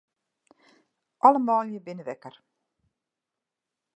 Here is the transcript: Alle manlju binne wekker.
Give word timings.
Alle 1.27 1.39
manlju 1.43 1.79
binne 1.85 2.03
wekker. 2.09 2.35